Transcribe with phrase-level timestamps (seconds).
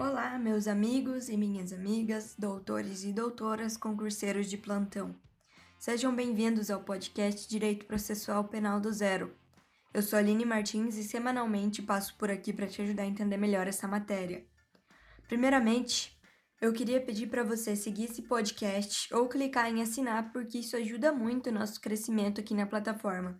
[0.00, 5.14] Olá, meus amigos e minhas amigas, doutores e doutoras, concurseiros de plantão.
[5.78, 9.36] Sejam bem-vindos ao podcast Direito Processual Penal do Zero.
[9.92, 13.66] Eu sou Aline Martins e semanalmente passo por aqui para te ajudar a entender melhor
[13.66, 14.42] essa matéria.
[15.28, 16.18] Primeiramente,
[16.62, 21.12] eu queria pedir para você seguir esse podcast ou clicar em assinar, porque isso ajuda
[21.12, 23.38] muito o nosso crescimento aqui na plataforma.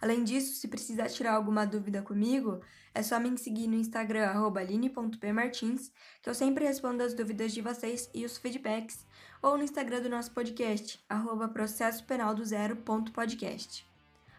[0.00, 2.60] Além disso, se precisar tirar alguma dúvida comigo,
[2.94, 5.90] é só me seguir no Instagram, aline.pmartins,
[6.22, 9.04] que eu sempre respondo as dúvidas de vocês e os feedbacks,
[9.42, 11.04] ou no Instagram do nosso podcast,
[11.52, 13.84] processopenaldozero.podcast.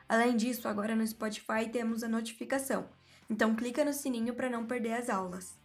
[0.07, 2.87] Além disso, agora no Spotify temos a notificação,
[3.29, 5.59] então clica no sininho para não perder as aulas.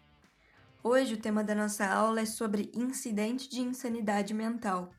[0.83, 4.91] Hoje o tema da nossa aula é sobre incidente de insanidade mental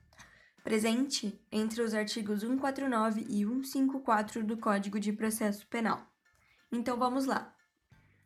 [0.64, 6.06] presente entre os artigos 149 e 154 do Código de Processo Penal.
[6.72, 7.54] Então vamos lá.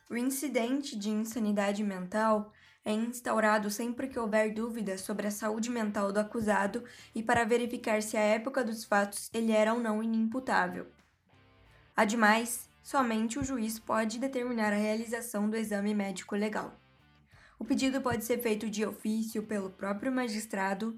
[0.09, 2.51] O incidente de insanidade mental
[2.83, 6.83] é instaurado sempre que houver dúvidas sobre a saúde mental do acusado
[7.15, 10.85] e para verificar se à época dos fatos ele era ou não inimputável.
[11.97, 16.79] Ademais, somente o juiz pode determinar a realização do exame médico legal.
[17.57, 20.95] O pedido pode ser feito de ofício pelo próprio magistrado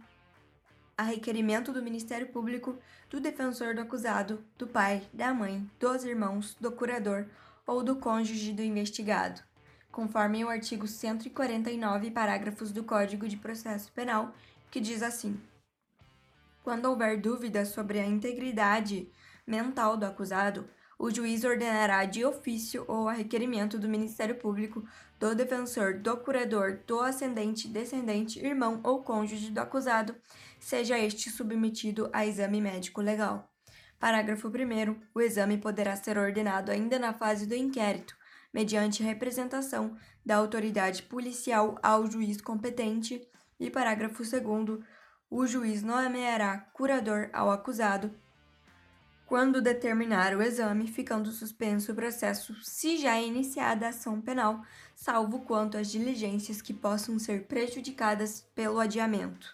[0.97, 2.75] a requerimento do Ministério Público,
[3.07, 7.27] do defensor do acusado, do pai, da mãe, dos irmãos, do curador
[7.67, 9.41] ou do cônjuge do investigado,
[9.91, 14.33] conforme o artigo 149, parágrafos do Código de Processo Penal,
[14.71, 15.39] que diz assim:
[16.63, 19.07] Quando houver dúvida sobre a integridade
[19.45, 20.67] mental do acusado,
[20.99, 24.83] o juiz ordenará de ofício ou a requerimento do Ministério Público,
[25.19, 30.15] do defensor, do curador, do ascendente, descendente, irmão ou cônjuge do acusado,
[30.59, 33.51] seja este submetido a exame médico legal.
[33.99, 34.95] Parágrafo 1.
[35.13, 38.15] O exame poderá ser ordenado ainda na fase do inquérito,
[38.53, 39.95] mediante representação
[40.25, 43.27] da autoridade policial ao juiz competente.
[43.59, 44.83] E parágrafo 2.
[45.29, 48.11] O juiz nomeará curador ao acusado
[49.27, 54.63] quando determinar o exame, ficando suspenso o processo se já é iniciada a ação penal,
[54.95, 59.53] salvo quanto às diligências que possam ser prejudicadas pelo adiamento.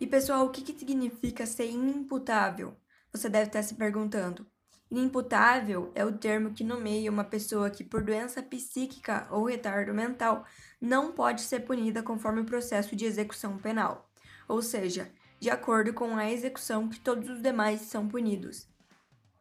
[0.00, 2.76] E pessoal, o que, que significa ser inimputável?
[3.12, 4.44] Você deve estar se perguntando.
[4.90, 10.44] Inimputável é o termo que nomeia uma pessoa que, por doença psíquica ou retardo mental,
[10.80, 14.10] não pode ser punida conforme o processo de execução penal.
[14.48, 15.12] Ou seja,
[15.44, 18.66] de acordo com a execução que todos os demais são punidos.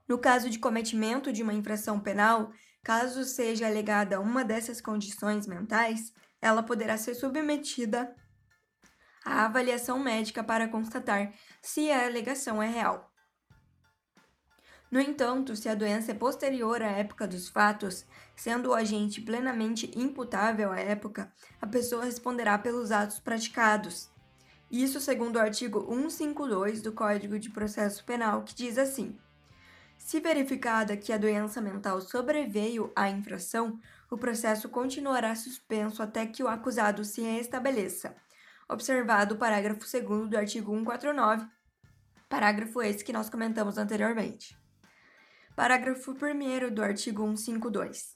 [0.05, 2.51] No caso de cometimento de uma infração penal,
[2.83, 6.11] caso seja alegada uma dessas condições mentais,
[6.41, 8.13] ela poderá ser submetida
[9.23, 11.31] à avaliação médica para constatar
[11.61, 13.09] se a alegação é real.
[14.91, 18.05] No entanto, se a doença é posterior à época dos fatos,
[18.35, 21.31] sendo o agente plenamente imputável à época,
[21.61, 24.11] a pessoa responderá pelos atos praticados,
[24.81, 29.15] isso segundo o artigo 152 do Código de Processo Penal, que diz assim:
[29.99, 33.79] Se verificada que a doença mental sobreveio à infração,
[34.09, 38.15] o processo continuará suspenso até que o acusado se restabeleça.
[38.67, 41.45] Observado o parágrafo 2 do artigo 149,
[42.27, 44.57] parágrafo esse que nós comentamos anteriormente.
[45.55, 48.15] Parágrafo 1 do artigo 152.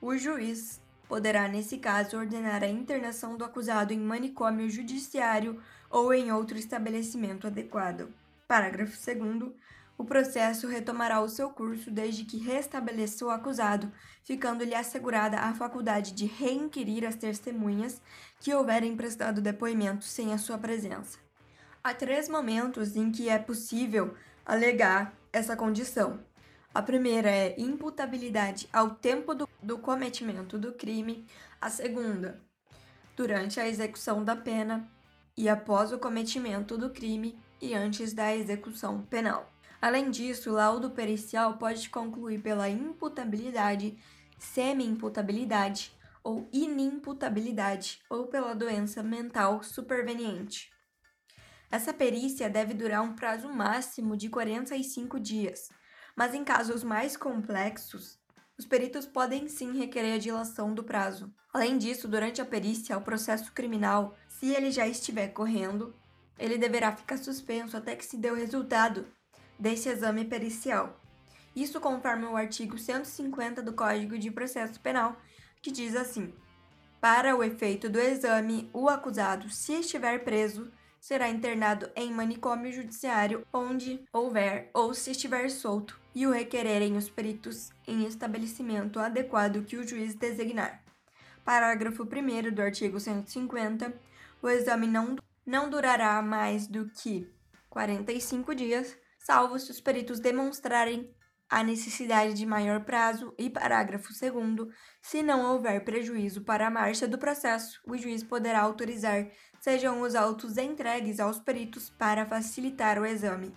[0.00, 5.60] O juiz poderá, nesse caso, ordenar a internação do acusado em manicômio judiciário
[5.90, 8.14] ou em outro estabelecimento adequado.
[8.46, 9.50] Parágrafo 2.
[9.98, 13.90] O processo retomará o seu curso desde que restabeleça o acusado,
[14.22, 18.00] ficando-lhe assegurada a faculdade de reinquirir as testemunhas
[18.38, 21.18] que houverem prestado depoimento sem a sua presença.
[21.82, 24.14] Há três momentos em que é possível
[24.46, 26.20] alegar essa condição:
[26.72, 31.26] a primeira é imputabilidade ao tempo do, do cometimento do crime.
[31.60, 32.40] A segunda,
[33.16, 34.88] durante a execução da pena
[35.36, 39.52] e após o cometimento do crime e antes da execução penal.
[39.82, 43.98] Além disso, o laudo pericial pode concluir pela imputabilidade,
[44.38, 45.92] semi-imputabilidade
[46.22, 50.70] ou inimputabilidade ou pela doença mental superveniente.
[51.68, 55.68] Essa perícia deve durar um prazo máximo de 45 dias
[56.20, 58.18] mas em casos mais complexos,
[58.58, 61.32] os peritos podem sim requerer a dilação do prazo.
[61.50, 65.94] Além disso, durante a perícia, o processo criminal, se ele já estiver correndo,
[66.38, 69.06] ele deverá ficar suspenso até que se dê o resultado
[69.58, 71.00] desse exame pericial.
[71.56, 75.16] Isso conforme o artigo 150 do Código de Processo Penal,
[75.62, 76.34] que diz assim:
[77.00, 80.70] Para o efeito do exame, o acusado, se estiver preso,
[81.00, 87.08] será internado em manicômio judiciário onde houver ou se estiver solto e o requererem os
[87.08, 90.82] peritos em estabelecimento adequado que o juiz designar.
[91.44, 93.92] Parágrafo 1 do artigo 150.
[94.42, 95.16] O exame não,
[95.46, 97.30] não durará mais do que
[97.68, 101.14] 45 dias, salvo se os peritos demonstrarem
[101.48, 104.68] a necessidade de maior prazo e parágrafo 2
[105.02, 109.26] se não houver prejuízo para a marcha do processo, o juiz poderá autorizar
[109.60, 113.54] sejam os autos entregues aos peritos para facilitar o exame.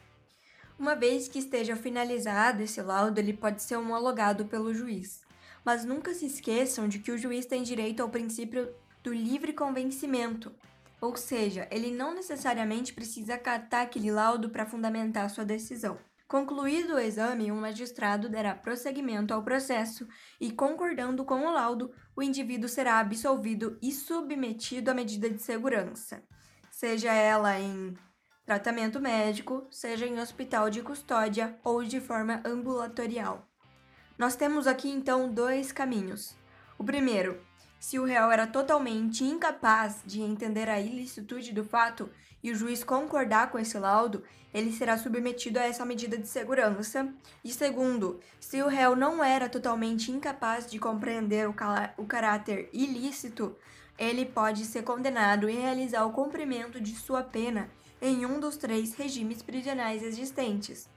[0.84, 5.22] Uma vez que esteja finalizado esse laudo, ele pode ser homologado pelo juiz.
[5.64, 8.70] Mas nunca se esqueçam de que o juiz tem direito ao princípio
[9.02, 10.54] do livre convencimento,
[11.00, 15.98] ou seja, ele não necessariamente precisa acatar aquele laudo para fundamentar sua decisão.
[16.28, 20.06] Concluído o exame, o magistrado dará prosseguimento ao processo
[20.38, 26.22] e, concordando com o laudo, o indivíduo será absolvido e submetido à medida de segurança,
[26.70, 27.96] seja ela em
[28.46, 33.48] tratamento médico, seja em hospital de custódia ou de forma ambulatorial.
[34.18, 36.36] Nós temos aqui então dois caminhos.
[36.78, 37.42] O primeiro,
[37.80, 42.10] se o réu era totalmente incapaz de entender a ilicitude do fato
[42.42, 44.24] e o juiz concordar com esse laudo,
[44.54, 47.12] ele será submetido a essa medida de segurança.
[47.44, 51.56] E segundo, se o réu não era totalmente incapaz de compreender o,
[51.98, 53.56] o caráter ilícito,
[53.98, 57.70] ele pode ser condenado e realizar o cumprimento de sua pena
[58.02, 60.90] em um dos três regimes prisionais existentes,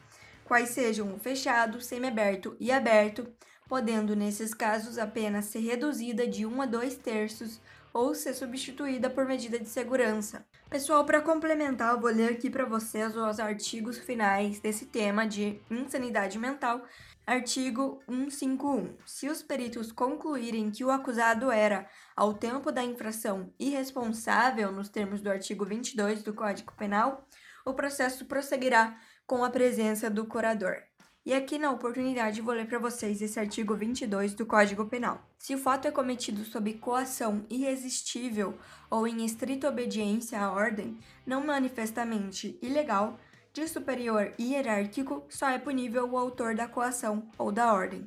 [0.45, 3.29] quais sejam o fechado, semiaberto e aberto,
[3.69, 7.61] podendo nesses casos a pena ser reduzida de 1 a 2 terços
[7.93, 10.45] ou ser substituída por medida de segurança.
[10.69, 15.59] Pessoal, para complementar, eu vou ler aqui para vocês os artigos finais desse tema de
[15.71, 16.83] insanidade mental.
[17.27, 18.95] Artigo 151.
[19.05, 25.21] Se os peritos concluírem que o acusado era, ao tempo da infração, irresponsável nos termos
[25.21, 27.27] do artigo 22 do Código Penal,
[27.65, 28.97] o processo prosseguirá
[29.27, 30.77] com a presença do curador.
[31.25, 35.29] E aqui na oportunidade vou ler para vocês esse artigo 22 do Código Penal.
[35.37, 38.57] Se o fato é cometido sob coação irresistível
[38.89, 40.97] ou em estrita obediência à ordem,
[41.27, 43.19] não manifestamente ilegal,
[43.57, 48.07] de superior hierárquico, só é punível o autor da coação ou da ordem.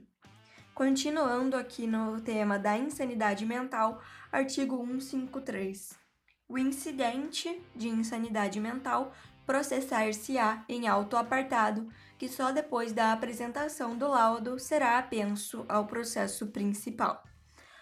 [0.75, 3.99] Continuando aqui no tema da insanidade mental,
[4.31, 5.97] artigo 153.
[6.47, 9.11] O incidente de insanidade mental
[9.43, 16.45] processar-se-á em auto apartado que só depois da apresentação do laudo será apenso ao processo
[16.51, 17.23] principal.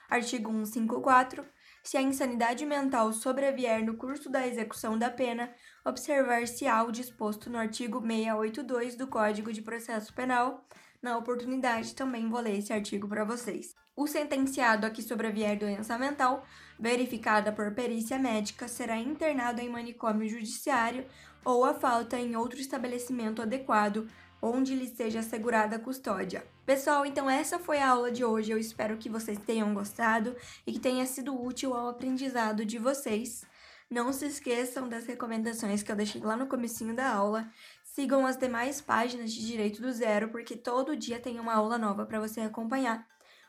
[0.09, 1.45] Artigo 154.
[1.87, 5.49] Se a insanidade mental sobrevier no curso da execução da pena,
[5.85, 10.67] observar-se-á o disposto no artigo 682 do Código de Processo Penal.
[11.01, 13.75] Na oportunidade, também vou ler esse artigo para vocês.
[13.95, 16.45] O sentenciado a que sobrevier doença mental,
[16.79, 21.05] verificada por perícia médica, será internado em manicômio judiciário
[21.43, 24.07] ou a falta em outro estabelecimento adequado
[24.41, 26.45] onde lhe seja assegurada a custódia.
[26.65, 28.51] Pessoal, então essa foi a aula de hoje.
[28.51, 30.35] Eu espero que vocês tenham gostado
[30.65, 33.45] e que tenha sido útil ao aprendizado de vocês.
[33.89, 37.49] Não se esqueçam das recomendações que eu deixei lá no comecinho da aula.
[37.97, 42.05] Sigam as demais páginas de Direito do Zero, porque todo dia tem uma aula nova
[42.05, 43.07] para você acompanhar.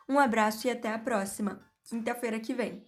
[0.09, 2.83] Um abraço e até a próxima, quinta-feira que vem.